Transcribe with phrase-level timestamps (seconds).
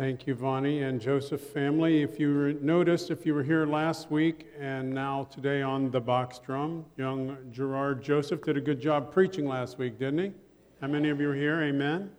[0.00, 2.00] Thank you, Vonnie and Joseph family.
[2.00, 6.38] If you noticed, if you were here last week and now today on the box
[6.38, 10.32] drum, young Gerard Joseph did a good job preaching last week, didn't he?
[10.80, 11.60] How many of you were here?
[11.60, 12.10] Amen.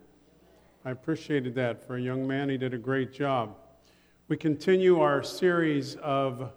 [0.84, 1.84] I appreciated that.
[1.84, 3.56] For a young man, he did a great job.
[4.28, 6.52] We continue our series of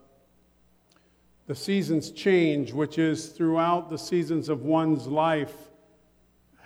[1.48, 5.56] the seasons change, which is throughout the seasons of one's life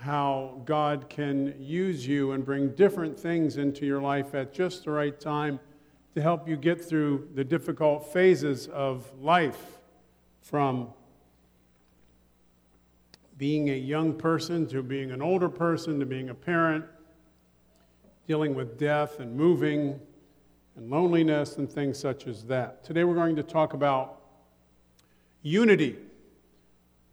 [0.00, 4.90] how God can use you and bring different things into your life at just the
[4.90, 5.60] right time
[6.14, 9.78] to help you get through the difficult phases of life
[10.40, 10.88] from
[13.36, 16.84] being a young person to being an older person to being a parent,
[18.26, 20.00] dealing with death and moving
[20.76, 22.82] and loneliness and things such as that.
[22.82, 24.20] Today we're going to talk about
[25.42, 25.96] unity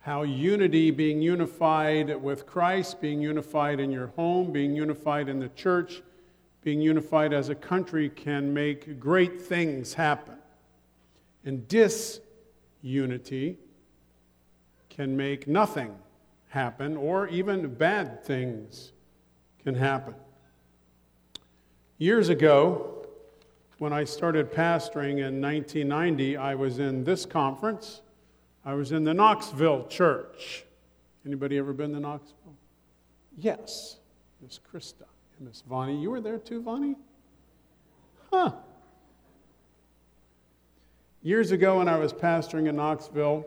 [0.08, 5.50] how unity, being unified with Christ, being unified in your home, being unified in the
[5.50, 6.02] church,
[6.64, 10.36] being unified as a country can make great things happen.
[11.44, 13.58] And disunity
[14.88, 15.94] can make nothing
[16.48, 18.94] happen, or even bad things
[19.62, 20.16] can happen.
[21.98, 23.06] Years ago,
[23.78, 28.04] when I started pastoring in 1990, I was in this conference
[28.68, 30.66] I was in the Knoxville church.
[31.26, 32.54] Anybody ever been to Knoxville?
[33.38, 33.96] Yes.
[34.42, 35.06] Miss Krista
[35.38, 35.98] and Miss Vonnie.
[35.98, 36.98] You were there too, Vonnie?
[38.30, 38.52] Huh.
[41.22, 43.46] Years ago, when I was pastoring in Knoxville,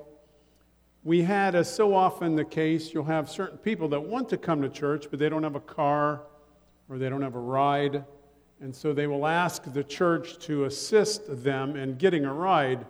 [1.05, 4.63] we had, as so often the case, you'll have certain people that want to come
[4.63, 6.23] to church, but they don't have a car
[6.89, 8.07] or they don't have a ride.
[8.63, 12.87] And so they will ask the church to assist them in getting a ride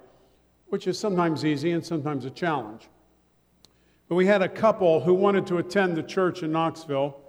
[0.70, 2.88] which is sometimes easy and sometimes a challenge.
[4.08, 7.20] But we had a couple who wanted to attend the church in Knoxville,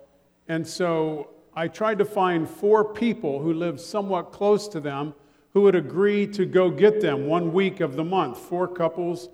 [0.47, 5.13] and so I tried to find four people who lived somewhat close to them
[5.53, 8.37] who would agree to go get them one week of the month.
[8.37, 9.29] Four couples,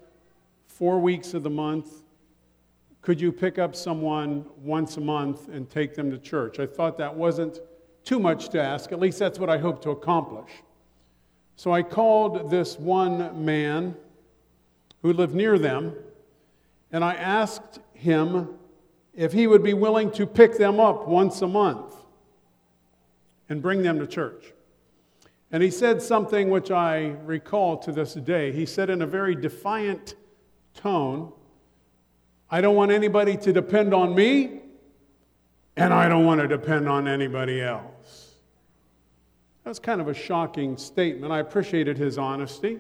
[0.66, 2.04] four weeks of the month.
[3.02, 6.60] Could you pick up someone once a month and take them to church?
[6.60, 7.60] I thought that wasn't
[8.04, 8.92] too much to ask.
[8.92, 10.52] At least that's what I hope to accomplish.
[11.58, 13.96] So I called this one man
[15.02, 15.96] who lived near them,
[16.92, 18.50] and I asked him
[19.16, 21.96] if he would be willing to pick them up once a month
[23.50, 24.54] and bring them to church.
[25.52, 28.52] And he said something which I recall to this day.
[28.52, 30.14] He said in a very defiant
[30.76, 31.34] tone,
[32.52, 34.62] I don't want anybody to depend on me,
[35.76, 37.97] and I don't want to depend on anybody else.
[39.68, 41.34] That's kind of a shocking statement.
[41.34, 42.80] I appreciated his honesty.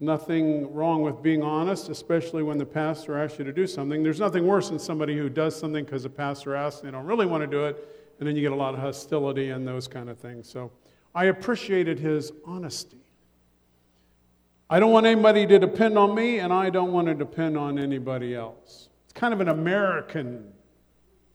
[0.00, 4.02] Nothing wrong with being honest, especially when the pastor asks you to do something.
[4.02, 7.06] There's nothing worse than somebody who does something because the pastor asks, and they don't
[7.06, 7.76] really want to do it,
[8.18, 10.48] and then you get a lot of hostility and those kind of things.
[10.48, 10.72] So
[11.14, 13.04] I appreciated his honesty.
[14.68, 17.78] I don't want anybody to depend on me, and I don't want to depend on
[17.78, 18.88] anybody else.
[19.04, 20.52] It's kind of an American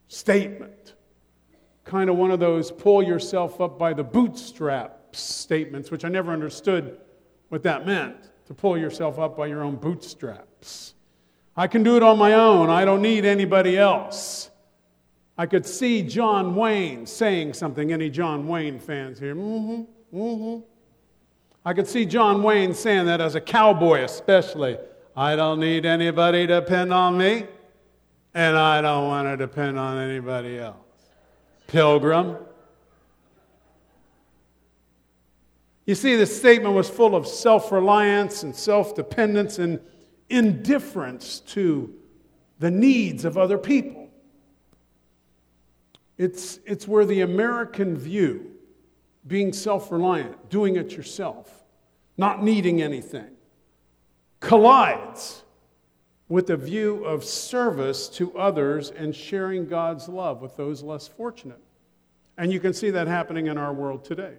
[0.08, 0.93] statement
[1.84, 6.32] kind of one of those pull yourself up by the bootstraps statements, which I never
[6.32, 6.98] understood
[7.48, 10.94] what that meant to pull yourself up by your own bootstraps.
[11.56, 14.50] I can do it on my own, I don't need anybody else.
[15.36, 17.92] I could see John Wayne saying something.
[17.92, 19.34] Any John Wayne fans here?
[19.34, 20.60] Mm-hmm, mm-hmm.
[21.64, 24.78] I could see John Wayne saying that as a cowboy, especially.
[25.16, 27.46] I don't need anybody to depend on me,
[28.32, 30.83] and I don't want to depend on anybody else
[31.74, 32.36] pilgrim.
[35.86, 39.80] You see, this statement was full of self reliance and self dependence and
[40.30, 41.92] indifference to
[42.60, 44.08] the needs of other people.
[46.16, 48.52] It's, it's where the American view,
[49.26, 51.64] being self reliant, doing it yourself,
[52.16, 53.32] not needing anything,
[54.38, 55.42] collides
[56.28, 61.60] with a view of service to others and sharing God's love with those less fortunate.
[62.36, 64.34] And you can see that happening in our world today.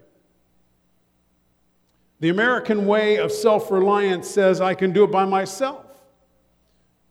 [2.19, 5.85] The American way of self reliance says, I can do it by myself.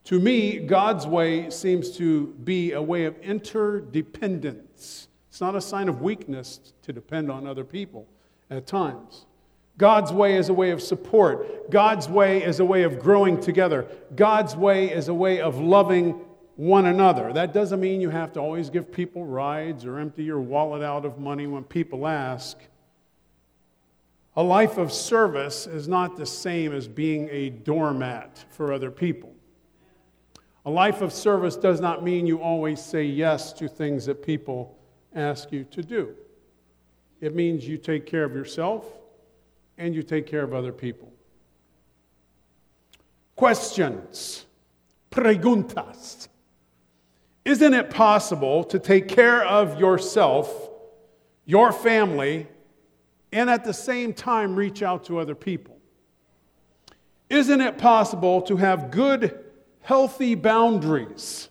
[0.05, 5.07] To me, God's way seems to be a way of interdependence.
[5.29, 8.07] It's not a sign of weakness to depend on other people
[8.49, 9.25] at times.
[9.77, 11.69] God's way is a way of support.
[11.69, 13.87] God's way is a way of growing together.
[14.15, 16.21] God's way is a way of loving
[16.55, 17.33] one another.
[17.33, 21.05] That doesn't mean you have to always give people rides or empty your wallet out
[21.05, 22.57] of money when people ask.
[24.37, 29.33] A life of service is not the same as being a doormat for other people.
[30.65, 34.77] A life of service does not mean you always say yes to things that people
[35.13, 36.15] ask you to do.
[37.21, 38.85] it means you take care of yourself
[39.77, 41.11] and you take care of other people.
[43.35, 44.45] Questions.
[45.11, 46.27] Preguntas.
[47.45, 50.69] Isn't it possible to take care of yourself,
[51.45, 52.47] your family,
[53.31, 55.77] and at the same time reach out to other people?
[57.29, 59.39] Isn't it possible to have good,
[59.81, 61.49] healthy boundaries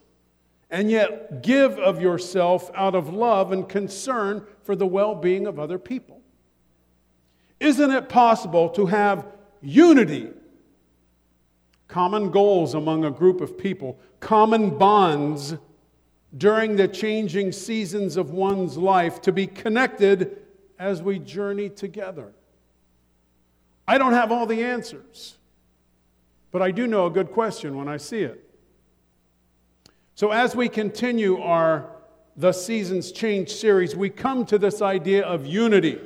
[0.69, 5.59] and yet give of yourself out of love and concern for the well being of
[5.59, 6.21] other people?
[7.61, 9.27] Isn't it possible to have
[9.61, 10.29] unity,
[11.87, 15.55] common goals among a group of people, common bonds
[16.37, 20.37] during the changing seasons of one's life, to be connected
[20.77, 22.33] as we journey together?
[23.87, 25.37] I don't have all the answers,
[26.51, 28.41] but I do know a good question when I see it.
[30.15, 31.89] So, as we continue our
[32.37, 35.99] The Seasons Change series, we come to this idea of unity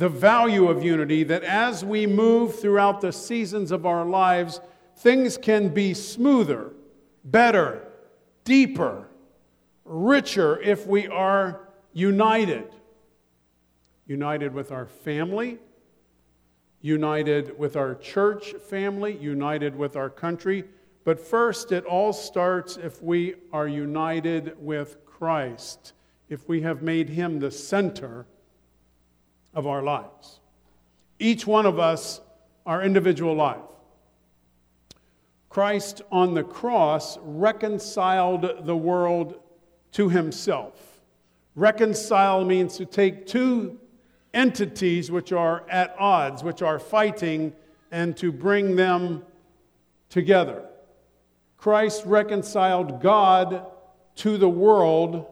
[0.00, 4.60] the value of unity, that as we move throughout the seasons of our lives,
[4.96, 6.72] things can be smoother,
[7.24, 7.86] better,
[8.44, 9.06] deeper,
[9.90, 12.72] richer if we are united.
[14.06, 15.58] United with our family,
[16.80, 20.64] united with our church family, united with our country.
[21.04, 25.92] But first, it all starts if we are united with Christ,
[26.28, 28.26] if we have made Him the center
[29.54, 30.40] of our lives.
[31.18, 32.20] Each one of us,
[32.64, 33.58] our individual life.
[35.48, 39.40] Christ on the cross reconciled the world
[39.92, 41.00] to himself.
[41.54, 43.78] Reconcile means to take two
[44.32, 47.52] entities which are at odds, which are fighting,
[47.90, 49.24] and to bring them
[50.08, 50.64] together.
[51.56, 53.66] Christ reconciled God
[54.16, 55.26] to the world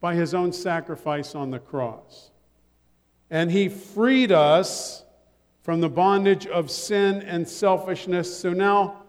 [0.00, 2.30] by his own sacrifice on the cross
[3.30, 5.04] and he freed us
[5.62, 8.36] from the bondage of sin and selfishness.
[8.36, 9.04] So now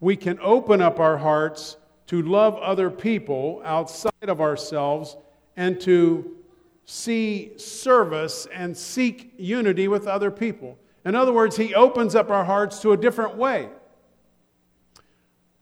[0.00, 1.76] we can open up our hearts
[2.06, 5.16] to love other people outside of ourselves
[5.56, 6.36] and to
[6.84, 10.78] see service and seek unity with other people.
[11.04, 13.68] In other words, he opens up our hearts to a different way.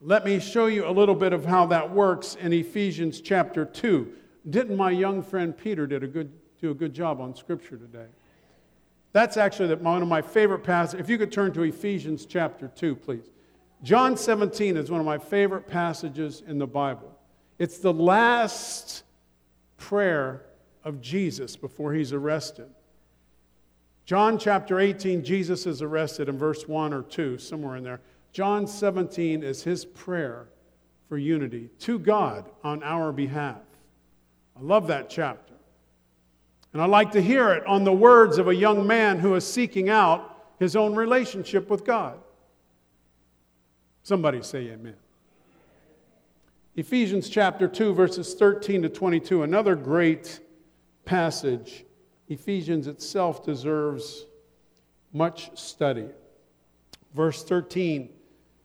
[0.01, 4.13] Let me show you a little bit of how that works in Ephesians chapter 2.
[4.49, 8.07] Didn't my young friend Peter did a good do a good job on Scripture today.
[9.13, 11.01] That's actually one of my favorite passages.
[11.01, 13.31] If you could turn to Ephesians chapter 2, please.
[13.83, 17.17] John 17 is one of my favorite passages in the Bible.
[17.59, 19.05] It's the last
[19.79, 20.43] prayer
[20.85, 22.69] of Jesus before he's arrested.
[24.05, 28.01] John chapter 18, Jesus is arrested in verse 1 or 2, somewhere in there.
[28.33, 30.49] John 17 is his prayer
[31.09, 33.63] for unity to God on our behalf.
[34.57, 35.55] I love that chapter.
[36.73, 39.45] And I like to hear it on the words of a young man who is
[39.47, 42.19] seeking out his own relationship with God.
[44.03, 44.97] Somebody say amen.
[46.77, 50.41] Ephesians chapter 2, verses 13 to 22, another great
[51.05, 51.85] passage.
[52.29, 54.27] Ephesians itself deserves
[55.13, 56.07] much study.
[57.15, 58.09] Verse 13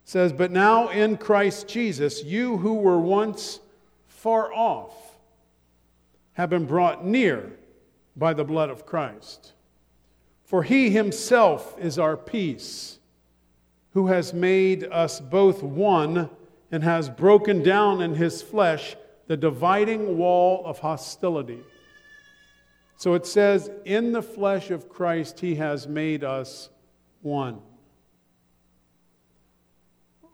[0.03, 3.59] says, But now in Christ Jesus, you who were once
[4.07, 4.93] far off
[6.33, 7.53] have been brought near
[8.15, 9.53] by the blood of Christ.
[10.43, 12.99] For he himself is our peace,
[13.95, 16.29] who has made us both one
[16.69, 18.97] and has broken down in his flesh
[19.27, 21.61] the dividing wall of hostility.
[22.97, 26.69] So it says, In the flesh of Christ, he has made us
[27.21, 27.61] one.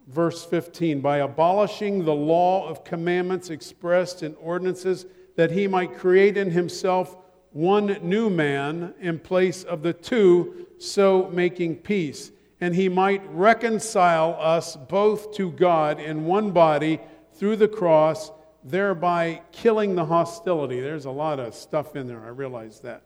[0.08, 6.36] Verse 15 By abolishing the law of commandments expressed in ordinances, that he might create
[6.36, 7.16] in himself
[7.52, 12.32] one new man in place of the two, so making peace.
[12.62, 17.02] And he might reconcile us both to God in one body
[17.34, 18.32] through the cross,
[18.64, 20.80] thereby killing the hostility.
[20.80, 23.02] There's a lot of stuff in there, I realize that.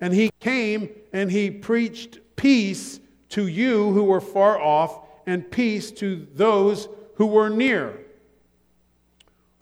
[0.00, 5.92] And he came and he preached peace to you who were far off, and peace
[5.92, 8.00] to those who were near.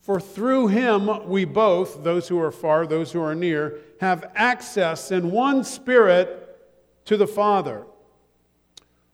[0.00, 5.10] For through him we both, those who are far, those who are near, have access
[5.10, 6.58] in one spirit
[7.04, 7.84] to the Father.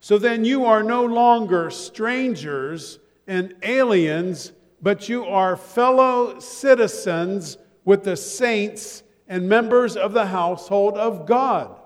[0.04, 7.56] So then you are no longer strangers and aliens, but you are fellow citizens
[7.86, 11.80] with the saints and members of the household of God.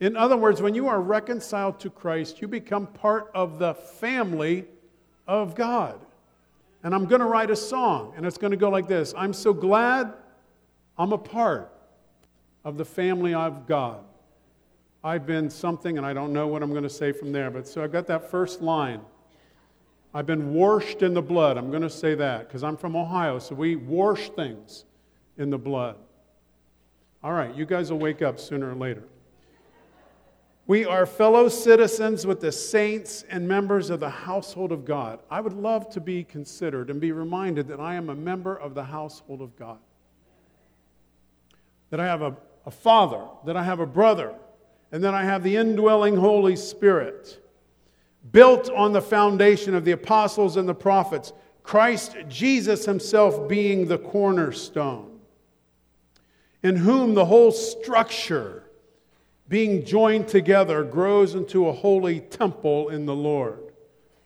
[0.00, 4.64] In other words, when you are reconciled to Christ, you become part of the family
[5.28, 6.00] of God
[6.82, 9.34] and I'm going to write a song, and it's going to go like this I'm
[9.34, 10.14] so glad
[10.96, 11.70] I'm a part
[12.64, 14.02] of the family of God.
[15.04, 17.68] I've been something, and I don't know what I'm going to say from there, but
[17.68, 19.02] so I've got that first line.
[20.14, 21.58] I've been washed in the blood.
[21.58, 24.86] I'm going to say that because I'm from Ohio, so we wash things
[25.36, 25.96] in the blood.
[27.22, 29.02] All right, you guys will wake up sooner or later.
[30.66, 35.18] We are fellow citizens with the saints and members of the household of God.
[35.30, 38.74] I would love to be considered and be reminded that I am a member of
[38.74, 39.76] the household of God.
[41.90, 42.34] That I have a,
[42.64, 44.34] a father, that I have a brother,
[44.94, 47.44] and then I have the indwelling Holy Spirit,
[48.30, 51.32] built on the foundation of the apostles and the prophets,
[51.64, 55.18] Christ Jesus himself being the cornerstone,
[56.62, 58.62] in whom the whole structure
[59.48, 63.72] being joined together, grows into a holy temple in the Lord.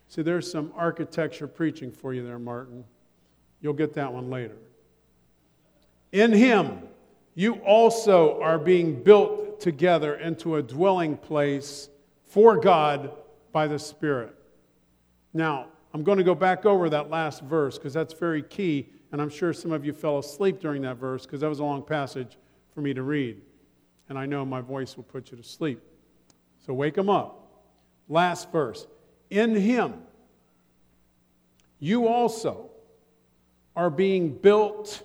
[0.08, 2.84] See, there's some architecture preaching for you there, Martin.
[3.62, 4.58] You'll get that one later.
[6.12, 6.80] In Him,
[7.34, 11.88] you also are being built together into a dwelling place
[12.26, 13.12] for God
[13.52, 14.34] by the Spirit.
[15.32, 19.20] Now, I'm going to go back over that last verse because that's very key, and
[19.20, 21.82] I'm sure some of you fell asleep during that verse because that was a long
[21.82, 22.36] passage
[22.74, 23.40] for me to read
[24.08, 25.80] and I know my voice will put you to sleep.
[26.66, 27.50] So wake them up.
[28.08, 28.86] Last verse.
[29.30, 29.94] In him,
[31.78, 32.70] you also
[33.76, 35.02] are being built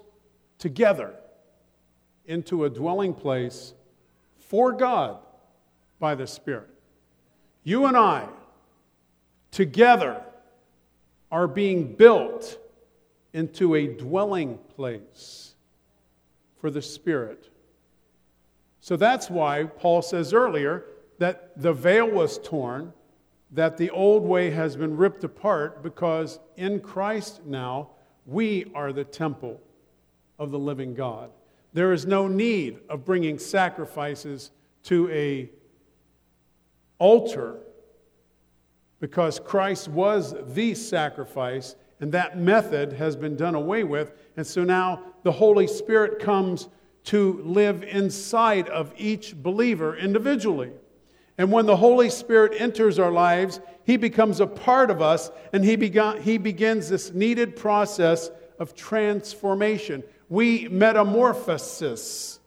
[0.57, 1.13] together
[2.25, 3.73] into a dwelling place
[4.47, 5.17] for God
[5.99, 6.69] by the Spirit.
[7.63, 8.27] You and I,
[9.51, 10.21] together,
[11.31, 12.59] are being built
[13.33, 15.55] into a dwelling place
[16.59, 17.49] for the Spirit
[18.83, 20.83] so that's why Paul says earlier
[21.17, 22.91] that the veil was torn,
[23.51, 27.91] that the old way has been ripped apart, because in Christ now
[28.25, 29.61] we are the temple
[30.37, 31.29] of the living God.
[31.73, 34.51] There is no need of bringing sacrifices
[34.83, 35.49] to a
[36.99, 37.57] altar
[38.99, 44.63] because Christ was the sacrifice and that method has been done away with and so
[44.63, 46.69] now the Holy Spirit comes
[47.05, 50.71] to live inside of each believer individually.
[51.37, 55.63] And when the Holy Spirit enters our lives, he becomes a part of us and
[55.63, 60.03] he, began, he begins this needed process of transformation.
[60.33, 62.39] We metamorphosis.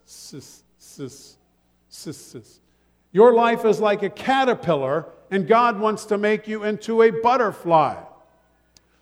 [3.12, 8.02] Your life is like a caterpillar, and God wants to make you into a butterfly.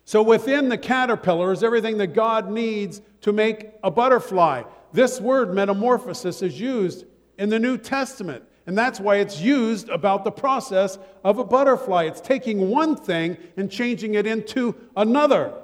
[0.03, 4.61] So within the caterpillar is everything that God needs to make a butterfly.
[4.93, 7.05] This word metamorphosis is used
[7.39, 8.43] in the New Testament.
[8.67, 12.03] And that's why it's used about the process of a butterfly.
[12.03, 15.55] It's taking one thing and changing it into another.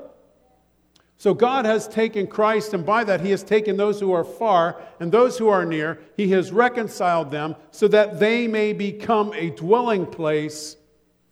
[1.21, 4.81] So God has taken Christ, and by that, He has taken those who are far
[4.99, 5.99] and those who are near.
[6.17, 10.77] He has reconciled them so that they may become a dwelling place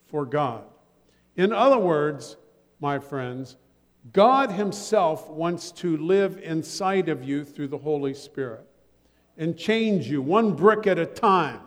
[0.05, 0.63] for God.
[1.37, 2.37] In other words,
[2.79, 3.57] my friends,
[4.13, 8.67] God Himself wants to live inside of you through the Holy Spirit
[9.39, 11.61] and change you one brick at a time.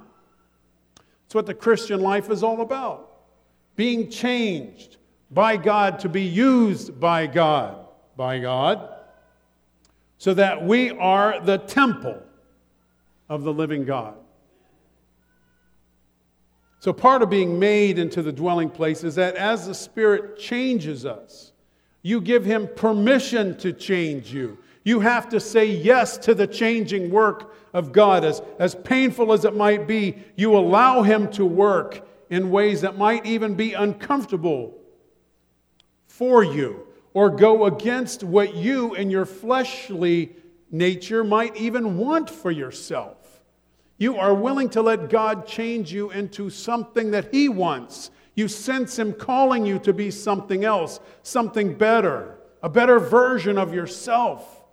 [1.27, 3.11] It's what the Christian life is all about
[3.75, 4.99] being changed
[5.33, 7.82] by God to be used by God,
[8.17, 8.89] by God,
[10.19, 12.23] so that we are the temple
[13.29, 14.15] of the living God.
[16.81, 21.07] So, part of being made into the dwelling place is that as the Spirit changes
[21.07, 21.53] us,
[22.03, 24.59] you give him permission to change you.
[24.85, 28.25] You have to say yes to the changing work of God.
[28.25, 32.99] As, as painful as it might be, you allow him to work in ways that
[32.99, 34.75] might even be uncomfortable
[36.07, 40.35] for you or go against what you and your fleshly
[40.71, 43.17] nature might even want for yourself.
[43.99, 48.99] You are willing to let God change you into something that He wants you sense
[48.99, 54.65] Him calling you to be something else, something better, a better version of yourself.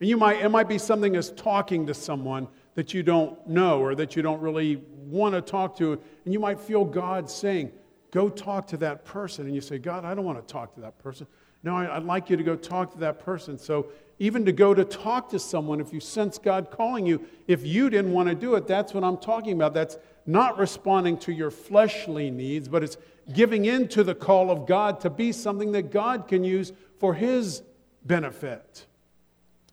[0.00, 3.80] And you might, it might be something as talking to someone that you don't know
[3.80, 5.92] or that you don't really want to talk to.
[6.24, 7.72] And you might feel God saying,
[8.14, 9.44] Go talk to that person.
[9.46, 11.26] And you say, God, I don't want to talk to that person.
[11.64, 13.58] No, I'd like you to go talk to that person.
[13.58, 13.88] So,
[14.20, 17.90] even to go to talk to someone, if you sense God calling you, if you
[17.90, 19.74] didn't want to do it, that's what I'm talking about.
[19.74, 22.96] That's not responding to your fleshly needs, but it's
[23.32, 27.14] giving in to the call of God to be something that God can use for
[27.14, 27.64] His
[28.04, 28.86] benefit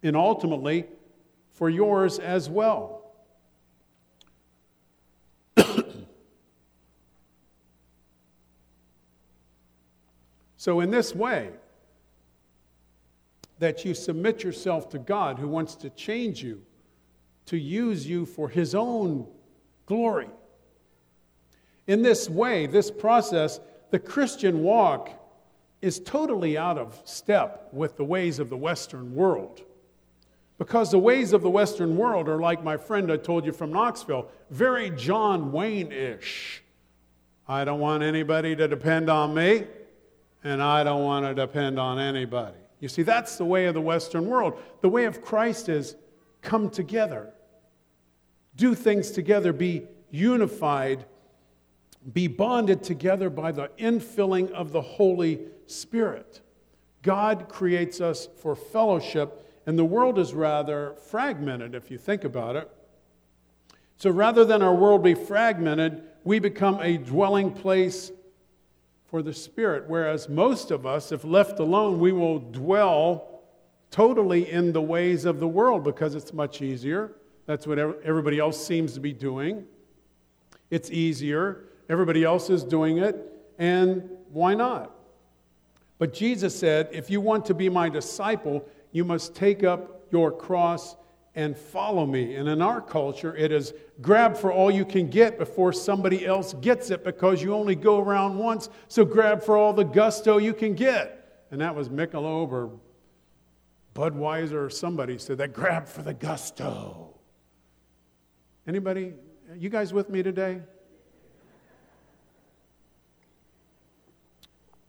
[0.01, 0.87] and ultimately
[1.51, 3.00] for yours as well.
[10.61, 11.49] So, in this way,
[13.57, 16.61] that you submit yourself to God who wants to change you,
[17.47, 19.25] to use you for his own
[19.87, 20.29] glory.
[21.87, 25.09] In this way, this process, the Christian walk
[25.81, 29.63] is totally out of step with the ways of the Western world.
[30.59, 33.73] Because the ways of the Western world are like my friend I told you from
[33.73, 36.61] Knoxville, very John Wayne ish.
[37.47, 39.65] I don't want anybody to depend on me,
[40.43, 42.57] and I don't want to depend on anybody.
[42.79, 44.59] You see, that's the way of the Western world.
[44.81, 45.95] The way of Christ is
[46.41, 47.31] come together,
[48.55, 51.05] do things together, be unified,
[52.13, 56.41] be bonded together by the infilling of the Holy Spirit.
[57.03, 62.55] God creates us for fellowship and the world is rather fragmented if you think about
[62.55, 62.69] it.
[63.97, 68.11] So rather than our world be fragmented, we become a dwelling place
[69.11, 69.83] for the Spirit.
[69.87, 73.41] Whereas most of us, if left alone, we will dwell
[73.91, 77.11] totally in the ways of the world because it's much easier.
[77.45, 79.65] That's what everybody else seems to be doing.
[80.69, 81.65] It's easier.
[81.89, 83.17] Everybody else is doing it.
[83.59, 84.95] And why not?
[85.97, 90.31] But Jesus said, if you want to be my disciple, you must take up your
[90.31, 90.95] cross
[91.35, 92.35] and follow me.
[92.35, 96.53] And in our culture, it is grab for all you can get before somebody else
[96.55, 100.53] gets it because you only go around once, so grab for all the gusto you
[100.53, 101.45] can get.
[101.51, 102.71] And that was Michelob or
[103.93, 107.15] Budweiser or somebody said that grab for the gusto.
[108.67, 109.13] Anybody,
[109.55, 110.61] you guys with me today?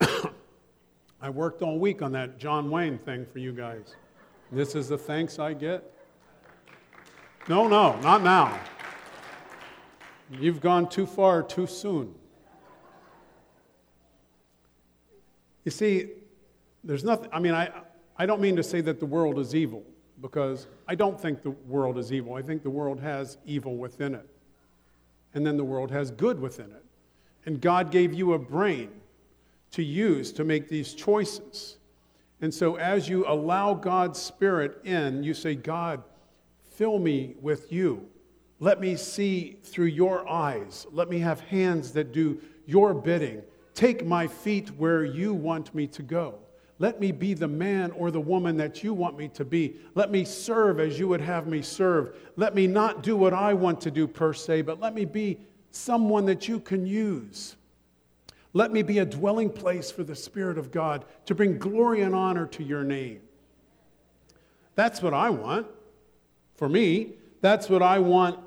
[1.21, 3.95] I worked all week on that John Wayne thing for you guys.
[4.51, 5.93] This is the thanks I get?
[7.49, 8.59] No, no, not now.
[10.31, 12.15] You've gone too far too soon.
[15.65, 16.11] You see,
[16.85, 17.71] there's nothing, I mean, I,
[18.17, 19.83] I don't mean to say that the world is evil,
[20.21, 22.35] because I don't think the world is evil.
[22.35, 24.29] I think the world has evil within it.
[25.35, 26.85] And then the world has good within it.
[27.47, 28.91] And God gave you a brain
[29.73, 31.79] to use to make these choices.
[32.41, 36.03] And so, as you allow God's Spirit in, you say, God,
[36.75, 38.09] fill me with you.
[38.61, 40.87] Let me see through your eyes.
[40.93, 43.43] Let me have hands that do your bidding.
[43.75, 46.39] Take my feet where you want me to go.
[46.79, 49.77] Let me be the man or the woman that you want me to be.
[49.95, 52.17] Let me serve as you would have me serve.
[52.37, 55.39] Let me not do what I want to do per se, but let me be
[55.71, 57.57] someone that you can use.
[58.53, 62.15] Let me be a dwelling place for the Spirit of God to bring glory and
[62.15, 63.21] honor to your name.
[64.75, 65.67] That's what I want
[66.55, 67.15] for me.
[67.41, 68.39] That's what I want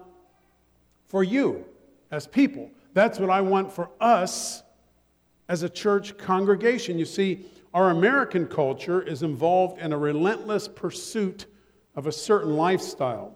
[1.08, 1.66] for you
[2.12, 2.72] as people.
[2.94, 4.64] That's what I want for us
[5.50, 6.98] as a church congregation.
[6.98, 11.46] You see, our American culture is involved in a relentless pursuit
[11.96, 13.36] of a certain lifestyle.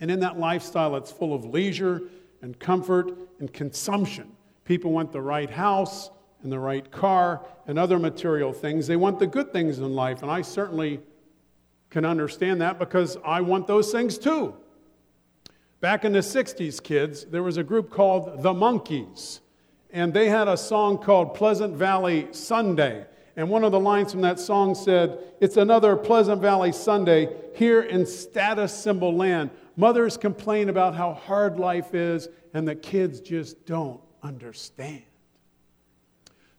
[0.00, 2.02] And in that lifestyle, it's full of leisure
[2.42, 4.30] and comfort and consumption.
[4.64, 6.10] People want the right house
[6.42, 8.86] and the right car and other material things.
[8.86, 11.00] They want the good things in life, and I certainly
[11.90, 14.54] can understand that because I want those things too.
[15.80, 19.40] Back in the 60s, kids, there was a group called The Monkees,
[19.90, 23.06] and they had a song called Pleasant Valley Sunday.
[23.36, 27.82] And one of the lines from that song said, It's another Pleasant Valley Sunday here
[27.82, 29.50] in status symbol land.
[29.76, 35.02] Mothers complain about how hard life is, and the kids just don't understand.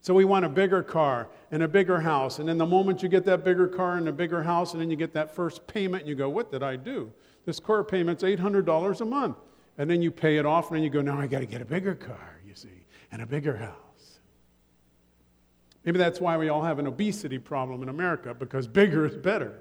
[0.08, 2.40] So we want a bigger car and a bigger house.
[2.40, 4.90] And then the moment you get that bigger car and a bigger house, and then
[4.90, 7.12] you get that first payment, and you go, What did I do?
[7.44, 9.36] This car payment's $800 a month.
[9.78, 11.62] And then you pay it off, and then you go, Now I got to get
[11.62, 14.20] a bigger car, you see, and a bigger house.
[15.84, 19.60] Maybe that's why we all have an obesity problem in America, because bigger is better.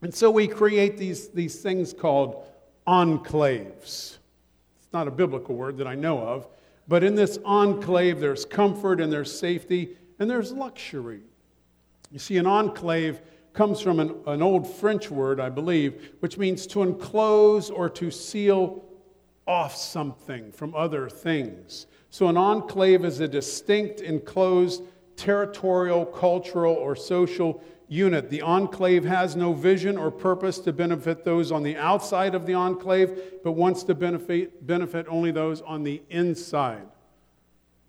[0.00, 2.46] And so we create these, these things called
[2.86, 4.16] enclaves.
[4.94, 6.46] Not a biblical word that I know of,
[6.86, 11.20] but in this enclave, there's comfort and there's safety and there's luxury.
[12.12, 13.20] You see, an enclave
[13.54, 18.10] comes from an, an old French word, I believe, which means to enclose or to
[18.10, 18.84] seal
[19.46, 21.86] off something from other things.
[22.10, 24.84] So, an enclave is a distinct, enclosed
[25.16, 28.30] territorial, cultural, or social unit.
[28.30, 32.54] The enclave has no vision or purpose to benefit those on the outside of the
[32.54, 36.86] enclave, but wants to benefit, benefit only those on the inside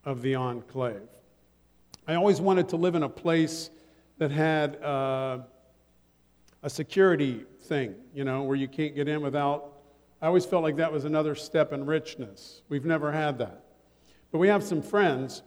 [0.03, 1.01] of the enclave.
[2.08, 3.71] I always wanted to live in a place
[4.17, 5.39] that had uh,
[6.62, 9.73] a security thing, you know, where you can't get in without.
[10.21, 12.62] I always felt like that was another step in richness.
[12.69, 13.63] We've never had that.
[14.31, 15.41] But we have some friends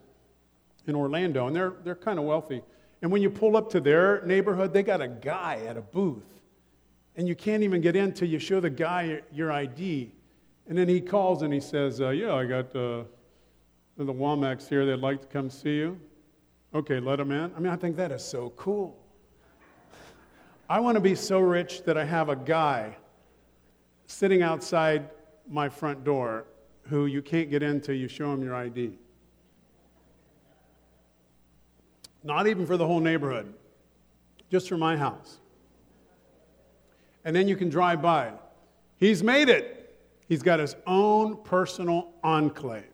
[0.86, 2.62] in Orlando, and they're, they're kind of wealthy.
[3.00, 6.42] And when you pull up to their neighborhood, they got a guy at a booth.
[7.16, 10.12] And you can't even get in till you show the guy your ID.
[10.68, 13.04] And then he calls and he says, uh, Yeah, I got uh,
[13.96, 14.84] the Wamacks here.
[14.84, 15.98] They'd like to come see you.
[16.74, 17.52] Okay, let them in.
[17.56, 18.96] I mean, I think that is so cool.
[20.68, 22.96] I want to be so rich that I have a guy
[24.06, 25.08] sitting outside
[25.48, 26.44] my front door
[26.82, 28.98] who you can't get in until you show him your ID.
[32.22, 33.52] Not even for the whole neighborhood,
[34.50, 35.38] just for my house.
[37.24, 38.32] And then you can drive by.
[38.96, 39.96] He's made it.
[40.28, 42.84] He's got his own personal enclave.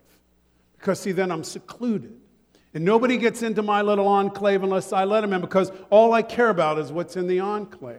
[0.78, 2.12] Because, see, then I'm secluded.
[2.74, 6.22] And nobody gets into my little enclave unless I let them in because all I
[6.22, 7.98] care about is what's in the enclave.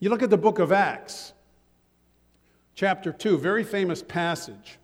[0.00, 1.34] You look at the book of Acts,
[2.74, 4.78] chapter 2, very famous passage.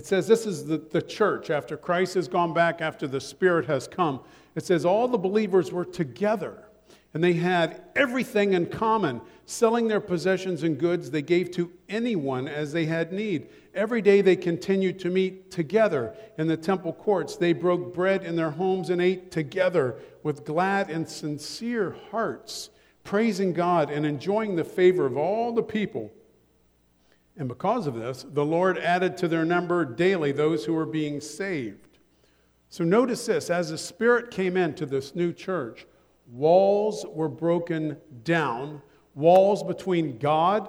[0.00, 3.66] It says this is the, the church after Christ has gone back, after the Spirit
[3.66, 4.20] has come.
[4.54, 6.64] It says all the believers were together
[7.12, 9.20] and they had everything in common.
[9.44, 13.50] Selling their possessions and goods, they gave to anyone as they had need.
[13.74, 17.36] Every day they continued to meet together in the temple courts.
[17.36, 22.70] They broke bread in their homes and ate together with glad and sincere hearts,
[23.04, 26.10] praising God and enjoying the favor of all the people.
[27.40, 31.22] And because of this, the Lord added to their number daily those who were being
[31.22, 31.98] saved.
[32.68, 35.86] So notice this as the Spirit came into this new church,
[36.30, 38.82] walls were broken down,
[39.14, 40.68] walls between God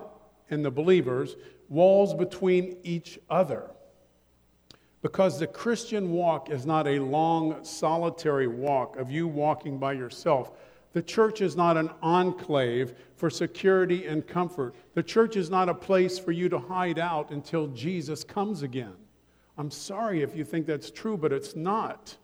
[0.49, 1.35] and the believers,
[1.67, 3.69] walls between each other.
[5.01, 10.53] Because the Christian walk is not a long, solitary walk of you walking by yourself.
[10.93, 14.75] The church is not an enclave for security and comfort.
[14.93, 18.95] The church is not a place for you to hide out until Jesus comes again.
[19.57, 22.17] I'm sorry if you think that's true, but it's not.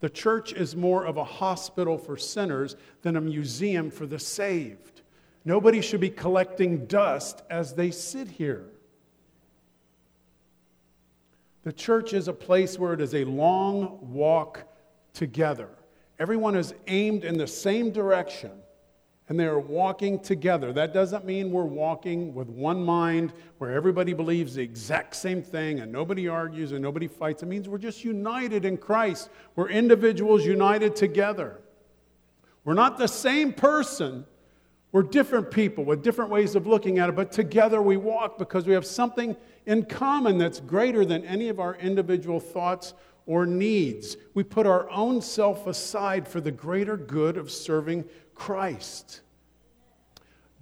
[0.00, 5.02] The church is more of a hospital for sinners than a museum for the saved.
[5.44, 8.66] Nobody should be collecting dust as they sit here.
[11.62, 14.64] The church is a place where it is a long walk
[15.14, 15.70] together.
[16.18, 18.52] Everyone is aimed in the same direction
[19.28, 20.72] and they are walking together.
[20.72, 25.80] That doesn't mean we're walking with one mind where everybody believes the exact same thing
[25.80, 27.42] and nobody argues and nobody fights.
[27.42, 29.30] It means we're just united in Christ.
[29.56, 31.60] We're individuals united together.
[32.64, 34.26] We're not the same person.
[34.92, 38.66] We're different people with different ways of looking at it, but together we walk because
[38.66, 42.94] we have something in common that's greater than any of our individual thoughts
[43.26, 44.16] or needs.
[44.34, 49.20] We put our own self aside for the greater good of serving Christ.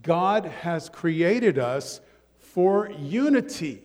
[0.02, 2.00] God has created us
[2.38, 3.82] for unity.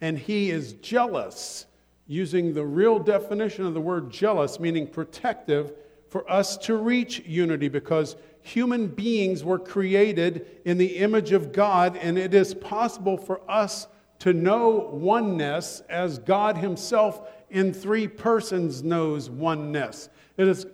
[0.00, 1.66] And He is jealous,
[2.06, 5.72] using the real definition of the word jealous, meaning protective,
[6.08, 11.96] for us to reach unity because human beings were created in the image of God,
[11.96, 13.88] and it is possible for us
[14.24, 20.08] to know oneness as God Himself in three persons knows oneness.
[20.38, 20.66] It is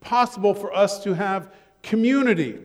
[0.00, 2.58] possible for us to have community.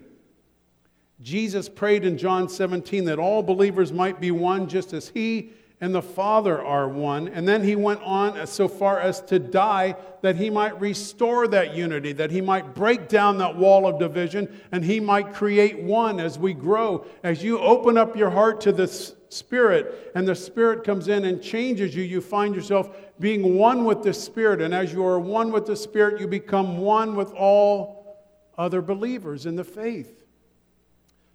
[1.21, 5.93] Jesus prayed in John 17 that all believers might be one, just as he and
[5.93, 7.27] the Father are one.
[7.27, 11.75] And then he went on so far as to die that he might restore that
[11.75, 16.19] unity, that he might break down that wall of division, and he might create one
[16.19, 17.05] as we grow.
[17.23, 21.41] As you open up your heart to the Spirit, and the Spirit comes in and
[21.41, 24.61] changes you, you find yourself being one with the Spirit.
[24.61, 28.23] And as you are one with the Spirit, you become one with all
[28.57, 30.23] other believers in the faith.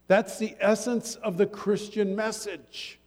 [0.07, 2.99] That's the essence of the Christian message.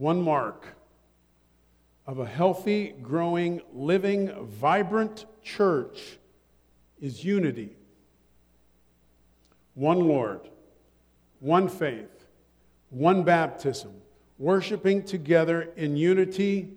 [0.00, 0.66] One mark
[2.06, 6.16] of a healthy, growing, living, vibrant church
[7.02, 7.76] is unity.
[9.74, 10.40] One Lord,
[11.40, 12.24] one faith,
[12.88, 13.92] one baptism,
[14.38, 16.70] worshiping together in unity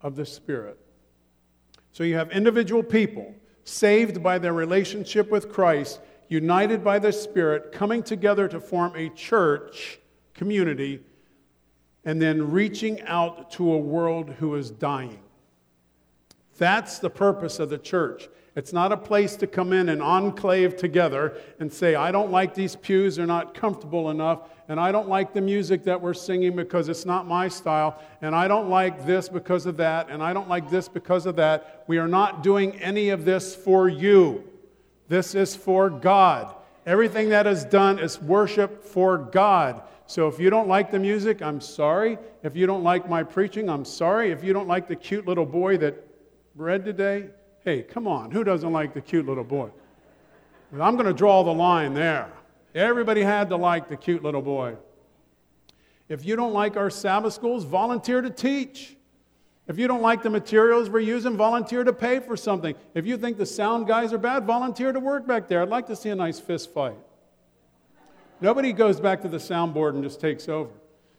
[0.00, 0.76] of the Spirit.
[1.92, 3.32] So you have individual people
[3.62, 9.08] saved by their relationship with Christ, united by the Spirit, coming together to form a
[9.10, 10.00] church
[10.34, 11.04] community
[12.04, 15.20] and then reaching out to a world who is dying.
[16.58, 18.28] That's the purpose of the church.
[18.56, 22.54] It's not a place to come in and enclave together and say, I don't like
[22.54, 26.56] these pews, they're not comfortable enough, and I don't like the music that we're singing
[26.56, 30.32] because it's not my style, and I don't like this because of that, and I
[30.32, 31.84] don't like this because of that.
[31.86, 34.44] We are not doing any of this for you.
[35.08, 36.54] This is for God.
[36.86, 39.82] Everything that is done is worship for God.
[40.10, 42.18] So if you don't like the music, I'm sorry.
[42.42, 44.32] If you don't like my preaching, I'm sorry.
[44.32, 46.04] If you don't like the cute little boy that
[46.56, 47.28] read today,
[47.64, 48.32] hey, come on.
[48.32, 49.70] Who doesn't like the cute little boy?
[50.72, 52.28] I'm going to draw the line there.
[52.74, 54.74] Everybody had to like the cute little boy.
[56.08, 58.96] If you don't like our Sabbath schools, volunteer to teach.
[59.68, 62.74] If you don't like the materials we're using, volunteer to pay for something.
[62.94, 65.62] If you think the sound guys are bad, volunteer to work back there.
[65.62, 66.98] I'd like to see a nice fist fight.
[68.40, 70.70] Nobody goes back to the soundboard and just takes over.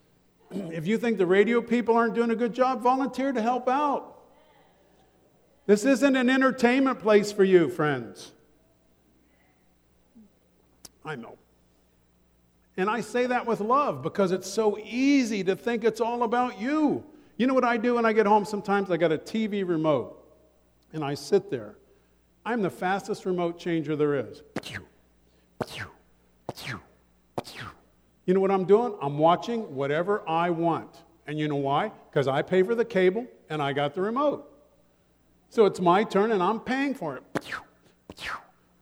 [0.51, 4.19] if you think the radio people aren't doing a good job, volunteer to help out.
[5.67, 8.31] This isn't an entertainment place for you, friends.
[11.05, 11.37] I know.
[12.77, 16.59] And I say that with love because it's so easy to think it's all about
[16.59, 17.03] you.
[17.37, 18.89] You know what I do when I get home sometimes?
[18.89, 20.17] I got a TV remote
[20.93, 21.75] and I sit there.
[22.45, 24.41] I'm the fastest remote changer there is.
[28.25, 28.95] You know what I'm doing?
[29.01, 30.97] I'm watching whatever I want.
[31.27, 31.91] And you know why?
[32.09, 34.47] Because I pay for the cable and I got the remote.
[35.49, 37.23] So it's my turn and I'm paying for it.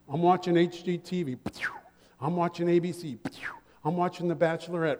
[0.08, 1.38] I'm watching HGTV.
[2.20, 3.18] I'm watching ABC.
[3.84, 4.98] I'm watching The Bachelorette.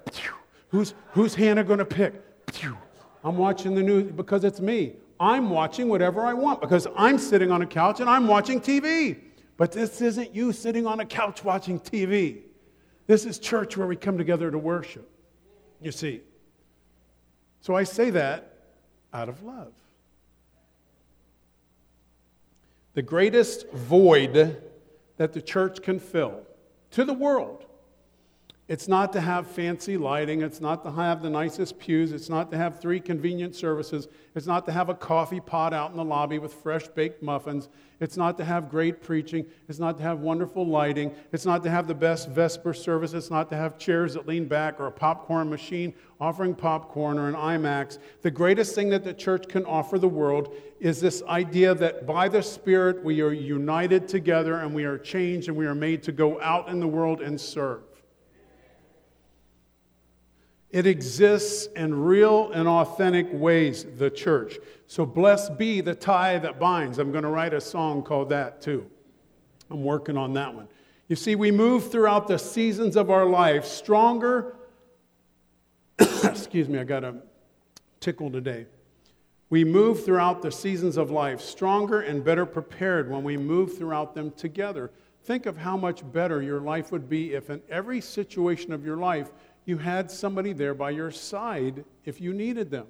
[0.68, 2.14] Who's, who's Hannah going to pick?
[3.22, 4.94] I'm watching the news because it's me.
[5.18, 9.18] I'm watching whatever I want because I'm sitting on a couch and I'm watching TV.
[9.56, 12.42] But this isn't you sitting on a couch watching TV.
[13.10, 15.10] This is church where we come together to worship.
[15.82, 16.20] You see.
[17.60, 18.54] So I say that
[19.12, 19.72] out of love.
[22.94, 24.62] The greatest void
[25.16, 26.42] that the church can fill
[26.92, 27.64] to the world
[28.70, 30.42] it's not to have fancy lighting.
[30.42, 32.12] It's not to have the nicest pews.
[32.12, 34.06] It's not to have three convenient services.
[34.36, 37.68] It's not to have a coffee pot out in the lobby with fresh baked muffins.
[37.98, 39.44] It's not to have great preaching.
[39.68, 41.12] It's not to have wonderful lighting.
[41.32, 43.12] It's not to have the best Vesper service.
[43.12, 47.26] It's not to have chairs that lean back or a popcorn machine offering popcorn or
[47.26, 47.98] an IMAX.
[48.22, 52.28] The greatest thing that the church can offer the world is this idea that by
[52.28, 56.12] the Spirit we are united together and we are changed and we are made to
[56.12, 57.82] go out in the world and serve.
[60.72, 64.58] It exists in real and authentic ways, the church.
[64.86, 66.98] So blessed be the tie that binds.
[66.98, 68.88] I'm going to write a song called that too.
[69.68, 70.68] I'm working on that one.
[71.08, 74.54] You see, we move throughout the seasons of our life stronger.
[75.98, 77.16] Excuse me, I got a
[77.98, 78.66] tickle today.
[79.48, 84.14] We move throughout the seasons of life stronger and better prepared when we move throughout
[84.14, 84.92] them together.
[85.24, 88.96] Think of how much better your life would be if, in every situation of your
[88.96, 89.32] life,
[89.70, 92.88] you had somebody there by your side if you needed them.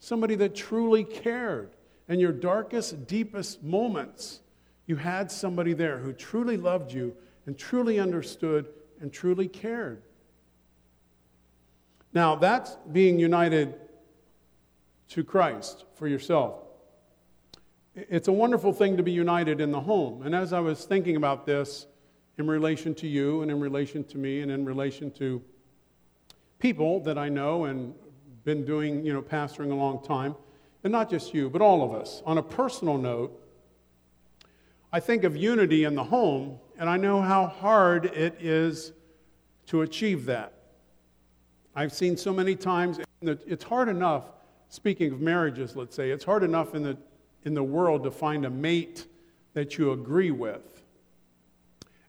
[0.00, 1.76] Somebody that truly cared.
[2.08, 4.40] In your darkest, deepest moments,
[4.86, 7.14] you had somebody there who truly loved you
[7.46, 8.66] and truly understood
[9.00, 10.02] and truly cared.
[12.12, 13.76] Now, that's being united
[15.10, 16.56] to Christ for yourself.
[17.94, 20.22] It's a wonderful thing to be united in the home.
[20.22, 21.86] And as I was thinking about this
[22.36, 25.40] in relation to you and in relation to me and in relation to
[26.60, 27.94] people that I know and
[28.44, 30.36] been doing, you know, pastoring a long time,
[30.84, 32.22] and not just you, but all of us.
[32.24, 33.36] On a personal note,
[34.92, 38.92] I think of unity in the home, and I know how hard it is
[39.66, 40.52] to achieve that.
[41.74, 44.24] I've seen so many times, it's hard enough,
[44.68, 46.96] speaking of marriages, let's say, it's hard enough in the,
[47.44, 49.06] in the world to find a mate
[49.54, 50.82] that you agree with.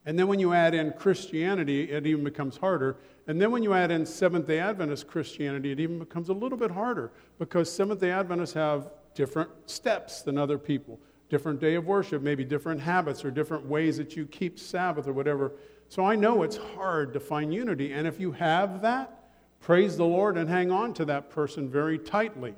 [0.05, 2.97] And then when you add in Christianity, it even becomes harder
[3.31, 6.57] and then when you add in Seventh day Adventist Christianity, it even becomes a little
[6.57, 11.85] bit harder because Seventh day Adventists have different steps than other people, different day of
[11.85, 15.53] worship, maybe different habits or different ways that you keep Sabbath or whatever.
[15.87, 17.93] So I know it's hard to find unity.
[17.93, 19.29] And if you have that,
[19.61, 22.53] praise the Lord and hang on to that person very tightly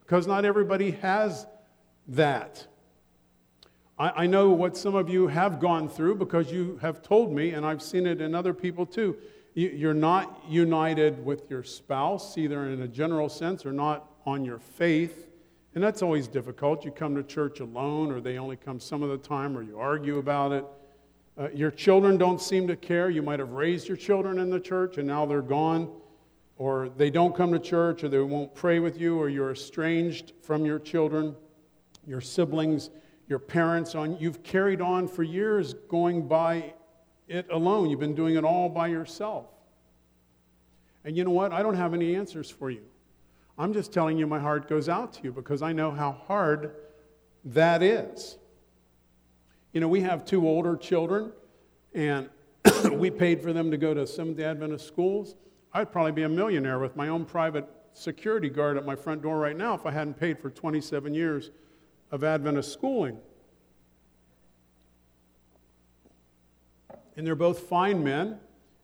[0.00, 1.46] because not everybody has
[2.06, 2.66] that.
[3.98, 7.52] I, I know what some of you have gone through because you have told me,
[7.52, 9.16] and I've seen it in other people too
[9.58, 14.58] you're not united with your spouse, either in a general sense or not on your
[14.58, 15.26] faith.
[15.74, 16.84] And that's always difficult.
[16.84, 19.78] You come to church alone, or they only come some of the time, or you
[19.78, 20.64] argue about it.
[21.36, 23.10] Uh, your children don't seem to care.
[23.10, 25.90] You might have raised your children in the church, and now they're gone.
[26.56, 30.34] Or they don't come to church, or they won't pray with you, or you're estranged
[30.42, 31.34] from your children,
[32.06, 32.90] your siblings,
[33.28, 33.94] your parents.
[33.94, 36.74] On you've carried on for years, going by
[37.28, 37.90] it alone.
[37.90, 39.46] You've been doing it all by yourself.
[41.04, 41.52] And you know what?
[41.52, 42.82] I don't have any answers for you.
[43.56, 46.74] I'm just telling you my heart goes out to you because I know how hard
[47.44, 48.38] that is.
[49.72, 51.32] You know, we have two older children,
[51.94, 52.28] and
[52.92, 55.34] we paid for them to go to Seventh Adventist schools,
[55.72, 59.38] I'd probably be a millionaire with my own private security guard at my front door
[59.38, 61.50] right now if I hadn't paid for 27 years
[62.10, 63.18] of Adventist schooling.
[67.18, 68.38] And they're both fine men,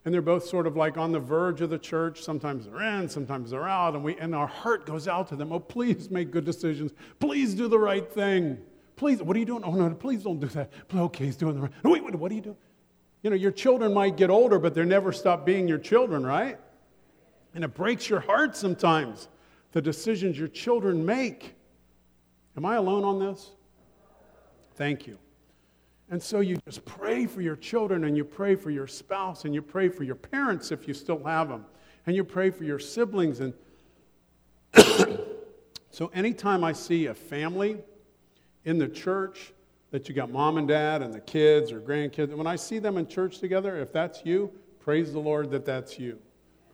[0.05, 2.21] and they're both sort of like on the verge of the church.
[2.21, 5.53] Sometimes they're in, sometimes they're out, and, we, and our heart goes out to them.
[5.53, 6.93] Oh, please make good decisions.
[7.21, 8.59] Please do the right thing.
[8.97, 9.63] Please, what are you doing?
[9.63, 10.73] Oh, no, please don't do that.
[10.93, 11.71] Okay, he's doing the right.
[11.85, 12.57] Wait, wait, what are you doing?
[13.23, 16.59] You know, your children might get older, but they never stop being your children, right?
[17.55, 19.29] And it breaks your heart sometimes,
[19.71, 21.55] the decisions your children make.
[22.57, 23.53] Am I alone on this?
[24.75, 25.19] Thank you.
[26.11, 29.55] And so you just pray for your children and you pray for your spouse and
[29.55, 31.65] you pray for your parents if you still have them.
[32.07, 33.41] And you pray for your siblings.
[33.41, 33.55] And
[35.91, 37.79] so anytime I see a family
[38.65, 39.53] in the church
[39.91, 42.99] that you got mom and dad and the kids or grandkids, when I see them
[42.99, 46.19] in church together, if that's you, praise the Lord that that's you.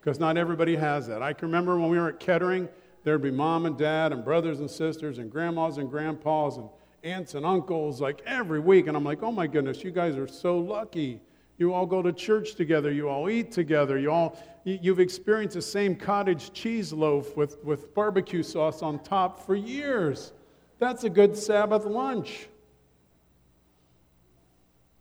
[0.00, 1.22] Because not everybody has that.
[1.22, 2.68] I can remember when we were at Kettering,
[3.04, 6.68] there'd be mom and dad and brothers and sisters and grandmas and grandpas and
[7.02, 8.86] aunts and uncles like every week.
[8.86, 11.20] And I'm like, oh my goodness, you guys are so lucky.
[11.58, 12.90] You all go to church together.
[12.90, 13.98] You all eat together.
[13.98, 19.44] You all, you've experienced the same cottage cheese loaf with, with barbecue sauce on top
[19.44, 20.32] for years.
[20.78, 22.48] That's a good Sabbath lunch.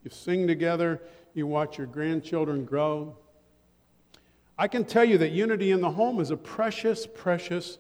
[0.03, 1.01] You sing together.
[1.33, 3.15] You watch your grandchildren grow.
[4.57, 7.77] I can tell you that unity in the home is a precious, precious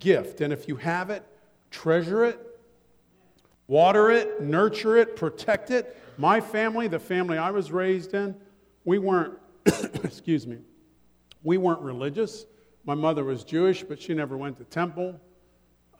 [0.00, 0.40] gift.
[0.40, 1.24] And if you have it,
[1.70, 2.40] treasure it,
[3.68, 5.96] Water it, nurture it, protect it.
[6.16, 8.34] My family, the family I was raised in,
[8.86, 9.38] we weren't,
[10.02, 10.56] excuse me,
[11.44, 12.46] we weren't religious.
[12.84, 15.20] My mother was Jewish, but she never went to temple.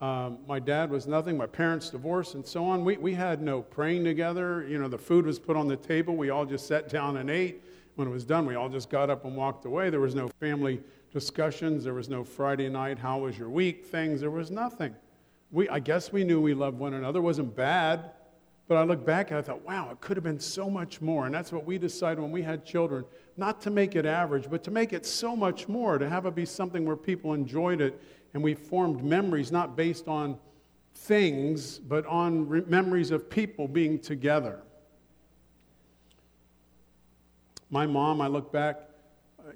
[0.01, 1.37] Um, my dad was nothing.
[1.37, 2.85] My parents divorced and so on.
[2.87, 4.67] We, we had no praying together.
[4.67, 6.17] You know, the food was put on the table.
[6.17, 7.63] We all just sat down and ate.
[7.97, 9.91] When it was done, we all just got up and walked away.
[9.91, 10.81] There was no family
[11.13, 11.85] discussions.
[11.85, 14.21] There was no Friday night, how was your week things.
[14.21, 14.95] There was nothing
[15.51, 17.21] we, I guess we knew we loved one another.
[17.21, 18.11] It wasn't bad.
[18.69, 21.25] But I look back and I thought, wow, it could have been so much more.
[21.25, 23.07] And that's what we decided when we had children,
[23.39, 26.35] not to make it average, but to make it so much more, to have it
[26.35, 27.99] be something where people enjoyed it.
[28.35, 30.39] And we formed memories not based on
[30.95, 34.61] things, but on re- memories of people being together.
[37.71, 38.81] My mom, I look back,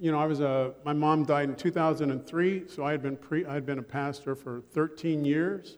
[0.01, 3.45] you know, I was a, my mom died in 2003, so I had been, pre,
[3.45, 5.77] I had been a pastor for 13 years.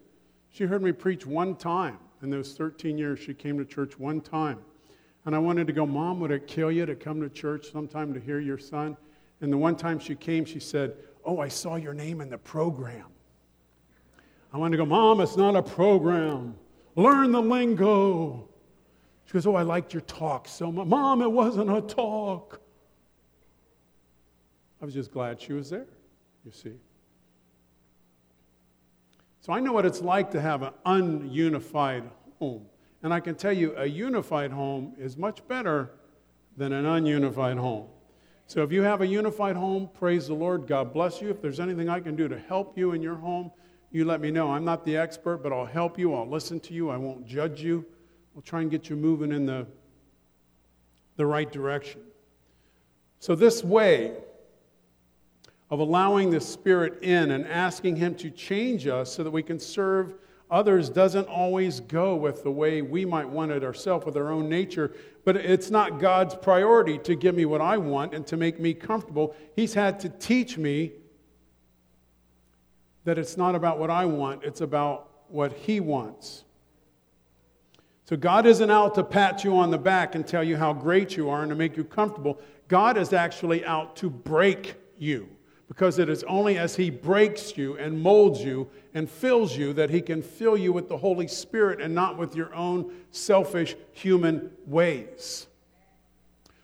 [0.55, 1.99] She heard me preach one time.
[2.23, 4.61] In those 13 years, she came to church one time.
[5.25, 8.15] And I wanted to go, Mom, would it kill you to come to church sometime
[8.15, 8.97] to hear your son?
[9.41, 12.39] And the one time she came, she said, Oh, I saw your name in the
[12.39, 13.07] program.
[14.53, 16.55] I wanted to go, Mom, it's not a program.
[16.95, 18.49] Learn the lingo.
[19.25, 20.87] She goes, Oh, I liked your talk so much.
[20.87, 22.61] Mom, it wasn't a talk.
[24.81, 25.89] I was just glad she was there,
[26.45, 26.75] you see.
[29.45, 32.65] So I know what it's like to have an ununified home.
[33.03, 35.91] And I can tell you, a unified home is much better
[36.57, 37.89] than an ununified home.
[38.47, 40.67] So if you have a unified home, praise the Lord.
[40.67, 41.29] God bless you.
[41.29, 43.51] If there's anything I can do to help you in your home,
[43.91, 44.51] you let me know.
[44.51, 46.15] I'm not the expert, but I'll help you.
[46.15, 46.89] I'll listen to you.
[46.89, 47.85] I won't judge you.
[48.33, 49.67] We'll try and get you moving in the,
[51.17, 52.01] the right direction.
[53.19, 54.15] So, this way,
[55.71, 59.59] of allowing the Spirit in and asking Him to change us so that we can
[59.59, 60.15] serve
[60.51, 64.49] others doesn't always go with the way we might want it ourselves with our own
[64.49, 64.93] nature.
[65.25, 68.75] But it's not God's priority to give me what I want and to make me
[68.75, 69.35] comfortable.
[69.57, 70.93] He's had to teach me
[73.05, 76.45] that it's not about what I want, it's about what He wants.
[78.05, 81.17] So God isn't out to pat you on the back and tell you how great
[81.17, 82.39] you are and to make you comfortable.
[82.69, 85.34] God is actually out to break you
[85.75, 89.91] because it is only as He breaks you and molds you and fills you that
[89.91, 94.53] He can fill you with the Holy Spirit and not with your own selfish human
[94.67, 95.49] ways.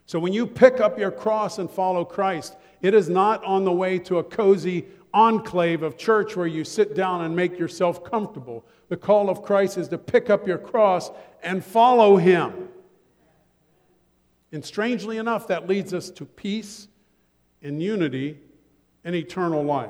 [0.05, 3.71] So when you pick up your cross and follow Christ, it is not on the
[3.73, 8.63] way to a cozy enclave of church where you sit down and make yourself comfortable.
[8.87, 11.11] The call of Christ is to pick up your cross
[11.43, 12.69] and follow Him.
[14.53, 16.87] And strangely enough, that leads us to peace
[17.61, 18.37] and unity
[19.03, 19.89] and eternal life.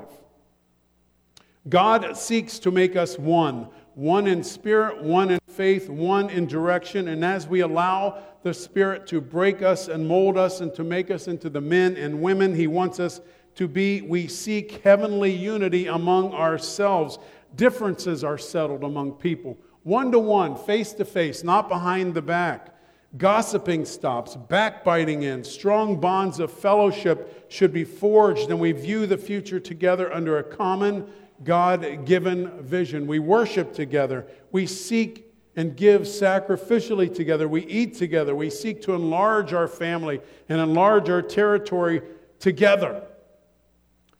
[1.69, 7.07] God seeks to make us one, one in spirit, one in faith, one in direction.
[7.09, 11.11] And as we allow the Spirit to break us and mold us and to make
[11.11, 13.21] us into the men and women He wants us
[13.55, 17.19] to be, we seek heavenly unity among ourselves.
[17.55, 22.75] Differences are settled among people, one to one, face to face, not behind the back.
[23.17, 29.17] Gossiping stops, backbiting ends, strong bonds of fellowship should be forged, and we view the
[29.17, 31.11] future together under a common
[31.43, 33.07] God given vision.
[33.07, 38.93] We worship together, we seek and give sacrificially together, we eat together, we seek to
[38.93, 42.01] enlarge our family and enlarge our territory
[42.39, 43.03] together.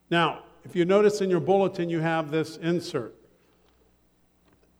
[0.10, 3.16] Now, if you notice in your bulletin, you have this insert.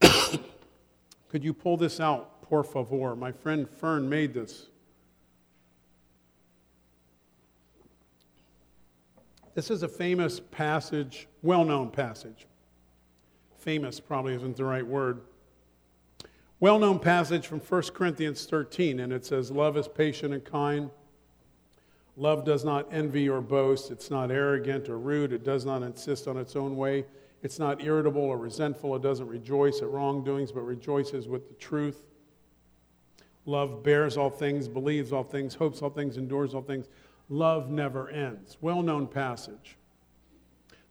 [0.00, 2.31] Could you pull this out?
[2.52, 3.16] Por favor.
[3.16, 4.66] My friend Fern made this.
[9.54, 12.46] This is a famous passage, well known passage.
[13.56, 15.22] Famous probably isn't the right word.
[16.60, 20.90] Well known passage from 1 Corinthians 13, and it says, Love is patient and kind.
[22.18, 23.90] Love does not envy or boast.
[23.90, 25.32] It's not arrogant or rude.
[25.32, 27.06] It does not insist on its own way.
[27.42, 28.94] It's not irritable or resentful.
[28.94, 32.11] It doesn't rejoice at wrongdoings, but rejoices with the truth.
[33.44, 36.88] Love bears all things, believes all things, hopes all things, endures all things.
[37.28, 38.56] Love never ends.
[38.60, 39.76] Well known passage.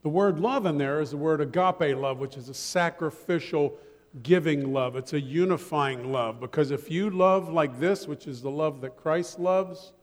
[0.03, 3.77] The word love in there is the word agape love, which is a sacrificial
[4.23, 4.95] giving love.
[4.95, 6.39] It's a unifying love.
[6.39, 9.93] Because if you love like this, which is the love that Christ loves,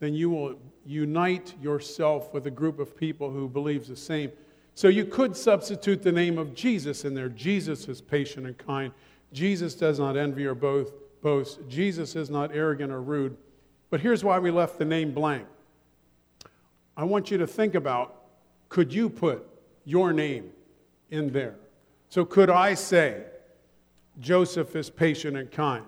[0.00, 4.32] then you will unite yourself with a group of people who believes the same.
[4.74, 7.28] So you could substitute the name of Jesus in there.
[7.28, 8.92] Jesus is patient and kind.
[9.32, 10.92] Jesus does not envy or both
[11.22, 11.60] boast.
[11.68, 13.36] Jesus is not arrogant or rude.
[13.90, 15.46] But here's why we left the name blank.
[16.96, 18.16] I want you to think about
[18.68, 19.46] could you put
[19.84, 20.50] your name
[21.10, 21.56] in there?
[22.08, 23.24] So, could I say,
[24.20, 25.84] Joseph is patient and kind?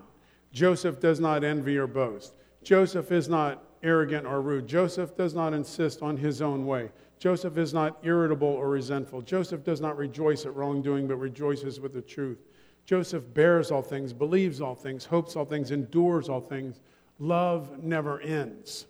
[0.51, 2.33] Joseph does not envy or boast.
[2.63, 4.67] Joseph is not arrogant or rude.
[4.67, 6.89] Joseph does not insist on his own way.
[7.19, 9.21] Joseph is not irritable or resentful.
[9.21, 12.39] Joseph does not rejoice at wrongdoing, but rejoices with the truth.
[12.85, 16.79] Joseph bears all things, believes all things, hopes all things, endures all things.
[17.19, 18.85] Love never ends.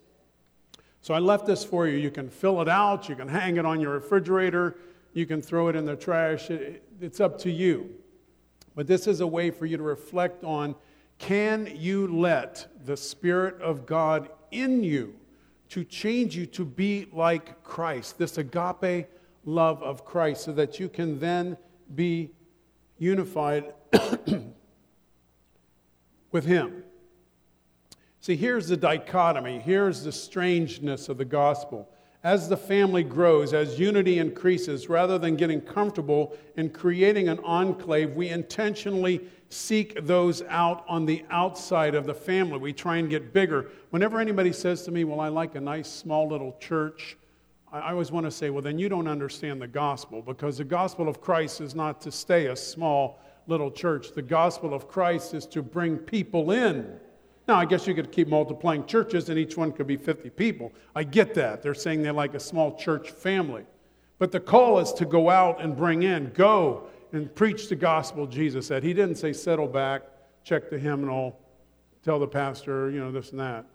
[1.01, 1.97] So I left this for you.
[1.97, 4.75] You can fill it out, you can hang it on your refrigerator,
[5.13, 6.49] you can throw it in the trash.
[6.99, 7.89] It's up to you.
[8.75, 10.75] But this is a way for you to reflect on
[11.17, 15.15] can you let the Spirit of God in you
[15.69, 19.07] to change you to be like Christ, this agape
[19.45, 21.57] love of Christ, so that you can then
[21.95, 22.31] be
[22.97, 23.73] unified
[26.31, 26.83] with Him.
[28.21, 29.59] See, here's the dichotomy.
[29.59, 31.87] Here's the strangeness of the gospel.
[32.23, 38.15] As the family grows, as unity increases, rather than getting comfortable and creating an enclave,
[38.15, 42.57] we intentionally seek those out on the outside of the family.
[42.57, 43.69] We try and get bigger.
[43.91, 47.15] Whenever anybody says to me, Well, I like a nice small little church,
[47.83, 51.09] I always want to say, Well, then you don't understand the gospel because the gospel
[51.09, 54.13] of Christ is not to stay a small little church.
[54.13, 56.97] The gospel of Christ is to bring people in.
[57.47, 60.71] Now, I guess you could keep multiplying churches and each one could be 50 people.
[60.95, 61.61] I get that.
[61.61, 63.65] They're saying they're like a small church family.
[64.17, 68.25] But the call is to go out and bring in, go and preach the gospel,
[68.25, 68.83] Jesus said.
[68.83, 70.03] He didn't say settle back,
[70.43, 71.37] check the hymnal,
[72.03, 73.65] tell the pastor, you know, this and that.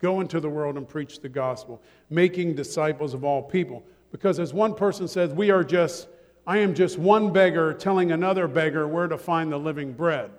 [0.00, 3.82] Go into the world and preach the gospel, making disciples of all people.
[4.12, 6.08] Because as one person says, we are just
[6.46, 10.30] I am just one beggar telling another beggar where to find the living bread.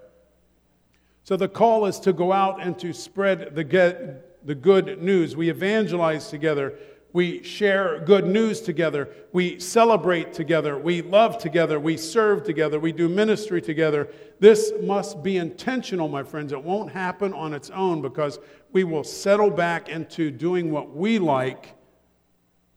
[1.23, 5.35] So the call is to go out and to spread the, get, the good news.
[5.35, 6.75] We evangelize together.
[7.17, 9.09] We share good news together.
[9.33, 10.77] We celebrate together.
[10.77, 11.79] We love together.
[11.79, 12.79] We serve together.
[12.79, 14.09] We do ministry together.
[14.39, 16.51] This must be intentional, my friends.
[16.51, 18.37] It won't happen on its own because
[18.71, 21.73] we will settle back into doing what we like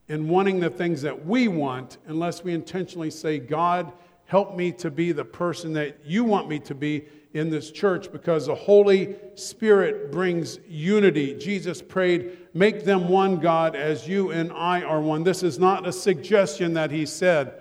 [0.08, 3.92] and wanting the things that we want unless we intentionally say, God,
[4.24, 8.10] help me to be the person that you want me to be in this church
[8.10, 11.36] because the Holy Spirit brings unity.
[11.38, 15.22] Jesus prayed, Make them one, God, as you and I are one.
[15.22, 17.54] This is not a suggestion that he said.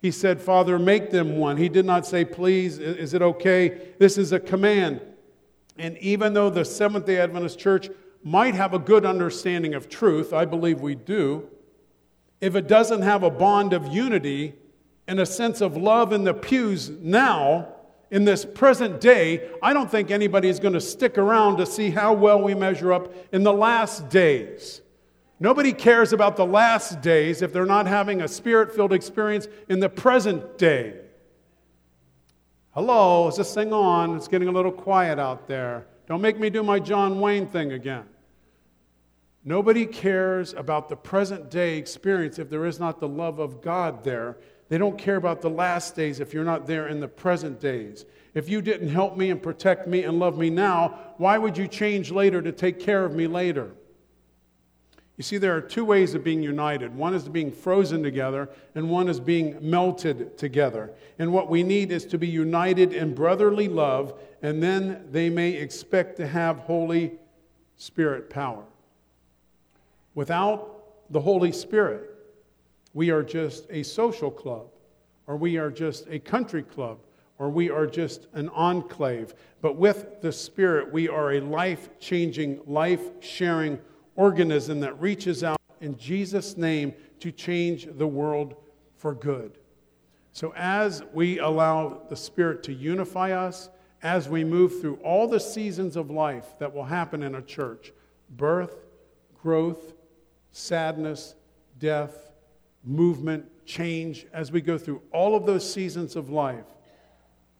[0.00, 1.56] He said, Father, make them one.
[1.56, 3.94] He did not say, Please, is it okay?
[3.98, 5.00] This is a command.
[5.78, 7.90] And even though the Seventh day Adventist Church
[8.22, 11.48] might have a good understanding of truth, I believe we do,
[12.40, 14.54] if it doesn't have a bond of unity
[15.08, 17.75] and a sense of love in the pews now,
[18.10, 21.90] in this present day, I don't think anybody is going to stick around to see
[21.90, 24.80] how well we measure up in the last days.
[25.38, 29.80] Nobody cares about the last days if they're not having a spirit filled experience in
[29.80, 31.00] the present day.
[32.72, 34.16] Hello, is this thing on?
[34.16, 35.86] It's getting a little quiet out there.
[36.06, 38.04] Don't make me do my John Wayne thing again.
[39.44, 44.04] Nobody cares about the present day experience if there is not the love of God
[44.04, 44.38] there.
[44.68, 48.04] They don't care about the last days if you're not there in the present days.
[48.34, 51.68] If you didn't help me and protect me and love me now, why would you
[51.68, 53.70] change later to take care of me later?
[55.16, 56.94] You see, there are two ways of being united.
[56.94, 60.92] One is being frozen together, and one is being melted together.
[61.18, 65.52] And what we need is to be united in brotherly love, and then they may
[65.52, 67.12] expect to have Holy
[67.78, 68.64] Spirit power.
[70.14, 72.15] Without the Holy Spirit,
[72.96, 74.68] we are just a social club,
[75.26, 76.96] or we are just a country club,
[77.38, 79.34] or we are just an enclave.
[79.60, 83.78] But with the Spirit, we are a life changing, life sharing
[84.14, 88.54] organism that reaches out in Jesus' name to change the world
[88.96, 89.58] for good.
[90.32, 93.68] So, as we allow the Spirit to unify us,
[94.02, 97.92] as we move through all the seasons of life that will happen in a church
[98.30, 98.86] birth,
[99.42, 99.92] growth,
[100.50, 101.34] sadness,
[101.78, 102.25] death,
[102.86, 106.64] movement, change as we go through all of those seasons of life.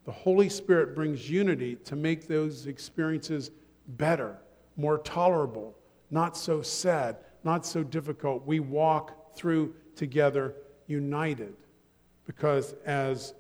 [0.05, 3.51] The Holy Spirit brings unity to make those experiences
[3.89, 4.39] better,
[4.77, 5.77] more tolerable,
[6.11, 8.47] not so sad, not so difficult.
[8.47, 10.55] We walk through together
[10.87, 11.57] united
[12.25, 13.35] because, as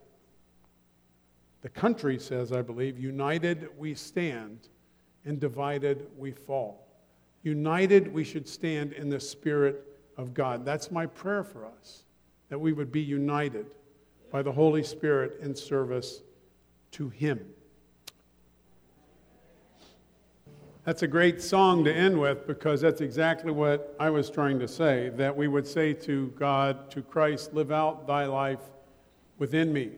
[1.62, 4.68] the country says, I believe, united we stand
[5.24, 6.87] and divided we fall.
[7.43, 10.64] United we should stand in the Spirit of God.
[10.64, 12.05] That's my prayer for us,
[12.49, 13.67] that we would be united
[14.31, 16.23] by the Holy Spirit in service
[16.93, 17.41] to Him.
[20.85, 24.69] That's a great song to end with because that's exactly what I was trying to
[24.69, 28.61] say that we would say to God, to Christ, live out thy life
[29.39, 29.91] within me.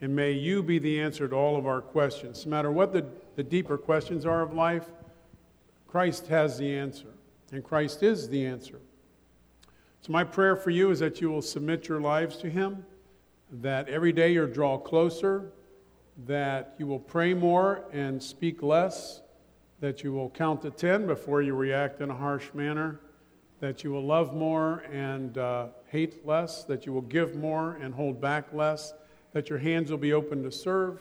[0.00, 2.44] And may you be the answer to all of our questions.
[2.44, 3.06] No matter what the,
[3.36, 4.86] the deeper questions are of life,
[5.86, 7.14] Christ has the answer,
[7.52, 8.80] and Christ is the answer.
[10.04, 12.84] So, my prayer for you is that you will submit your lives to Him,
[13.50, 15.50] that every day you'll draw closer,
[16.26, 19.22] that you will pray more and speak less,
[19.80, 23.00] that you will count to 10 before you react in a harsh manner,
[23.60, 27.94] that you will love more and uh, hate less, that you will give more and
[27.94, 28.92] hold back less,
[29.32, 31.00] that your hands will be open to serve,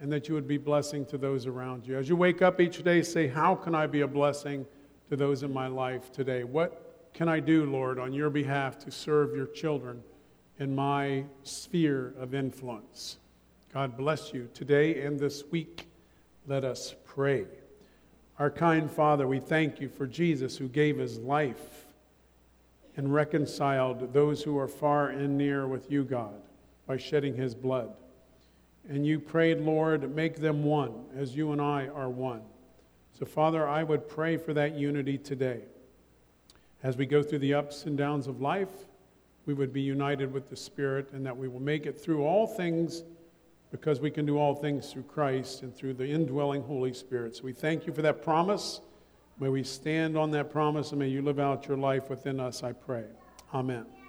[0.00, 1.96] and that you would be blessing to those around you.
[1.96, 4.66] As you wake up each day, say, How can I be a blessing
[5.08, 6.44] to those in my life today?
[6.44, 10.02] What can I do, Lord, on your behalf to serve your children
[10.58, 13.18] in my sphere of influence?
[13.72, 15.86] God bless you today and this week.
[16.46, 17.46] Let us pray.
[18.38, 21.86] Our kind Father, we thank you for Jesus who gave his life
[22.96, 26.40] and reconciled those who are far and near with you, God,
[26.86, 27.92] by shedding his blood.
[28.88, 32.42] And you prayed, Lord, make them one as you and I are one.
[33.18, 35.60] So, Father, I would pray for that unity today.
[36.82, 38.86] As we go through the ups and downs of life,
[39.46, 42.46] we would be united with the Spirit and that we will make it through all
[42.46, 43.02] things
[43.70, 47.36] because we can do all things through Christ and through the indwelling Holy Spirit.
[47.36, 48.80] So we thank you for that promise.
[49.38, 52.62] May we stand on that promise and may you live out your life within us,
[52.62, 53.04] I pray.
[53.54, 53.99] Amen.